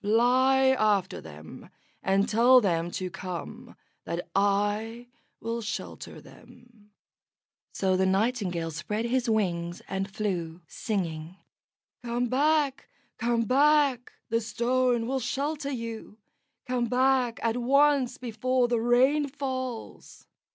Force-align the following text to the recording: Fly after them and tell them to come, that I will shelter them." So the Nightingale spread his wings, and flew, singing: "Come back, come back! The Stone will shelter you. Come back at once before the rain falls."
Fly 0.03 0.69
after 0.69 1.21
them 1.21 1.69
and 2.01 2.27
tell 2.27 2.59
them 2.59 2.89
to 2.89 3.11
come, 3.11 3.75
that 4.03 4.27
I 4.33 5.09
will 5.39 5.61
shelter 5.61 6.19
them." 6.19 6.89
So 7.71 7.95
the 7.95 8.07
Nightingale 8.07 8.71
spread 8.71 9.05
his 9.05 9.29
wings, 9.29 9.83
and 9.87 10.09
flew, 10.09 10.61
singing: 10.65 11.35
"Come 12.03 12.29
back, 12.29 12.87
come 13.19 13.43
back! 13.43 14.13
The 14.29 14.41
Stone 14.41 15.05
will 15.05 15.19
shelter 15.19 15.69
you. 15.69 16.17
Come 16.67 16.87
back 16.87 17.39
at 17.43 17.57
once 17.57 18.17
before 18.17 18.67
the 18.67 18.79
rain 18.81 19.27
falls." 19.27 20.25